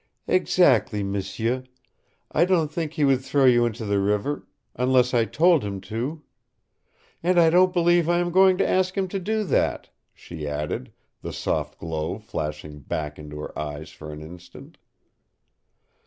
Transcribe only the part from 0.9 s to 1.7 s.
m'sieu.